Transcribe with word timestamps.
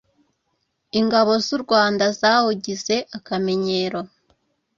ingabo 0.99 1.31
z’u 1.45 1.57
Rwanda 1.63 2.05
zawugize 2.19 2.95
akamenyero 3.17 4.01